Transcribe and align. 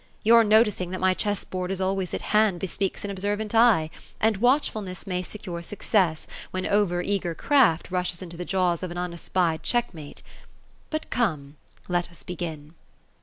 Your 0.23 0.43
noticing 0.43 0.89
that 0.89 0.99
my 0.99 1.13
chess 1.13 1.43
board 1.43 1.69
is 1.69 1.79
always 1.79 2.11
at 2.15 2.23
hand, 2.33 2.59
bespeaks 2.59 3.05
an 3.05 3.11
observant 3.11 3.53
eye; 3.53 3.91
and 4.19 4.37
watchfulness 4.37 5.05
may 5.05 5.21
secure 5.21 5.61
success, 5.61 6.25
when 6.49 6.65
over 6.65 7.03
eager 7.03 7.35
craft 7.35 7.91
rushes 7.91 8.19
into 8.19 8.35
the 8.35 8.43
jaws 8.43 8.81
of 8.81 8.89
an 8.89 8.97
unespied 8.97 9.61
check 9.61 9.93
mate. 9.93 10.23
But 10.89 11.07
eome; 11.11 11.53
let 11.87 12.09
us 12.09 12.23
begin." 12.23 12.73